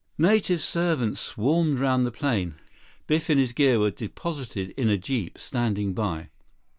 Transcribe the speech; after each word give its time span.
42 0.17 0.23
Native 0.53 0.61
servants 0.61 1.19
swarmed 1.19 1.77
around 1.77 2.05
the 2.05 2.11
plane. 2.11 2.55
Biff 3.05 3.29
and 3.29 3.39
his 3.39 3.53
gear 3.53 3.77
were 3.79 3.91
deposited 3.91 4.71
in 4.71 4.89
a 4.89 4.97
jeep 4.97 5.37
standing 5.37 5.93
by. 5.93 6.29